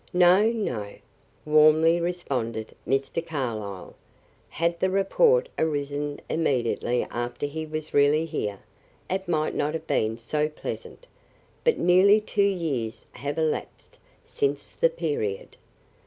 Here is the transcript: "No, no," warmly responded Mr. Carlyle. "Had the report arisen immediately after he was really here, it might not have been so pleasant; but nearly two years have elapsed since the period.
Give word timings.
"No, 0.13 0.47
no," 0.51 0.93
warmly 1.45 1.99
responded 2.01 2.73
Mr. 2.87 3.23
Carlyle. 3.23 3.93
"Had 4.49 4.79
the 4.79 4.89
report 4.89 5.47
arisen 5.59 6.19
immediately 6.27 7.03
after 7.11 7.45
he 7.45 7.67
was 7.67 7.93
really 7.93 8.25
here, 8.25 8.61
it 9.11 9.27
might 9.27 9.53
not 9.53 9.75
have 9.75 9.85
been 9.85 10.17
so 10.17 10.49
pleasant; 10.49 11.05
but 11.63 11.77
nearly 11.77 12.19
two 12.19 12.41
years 12.41 13.05
have 13.11 13.37
elapsed 13.37 13.99
since 14.25 14.69
the 14.69 14.89
period. 14.89 15.55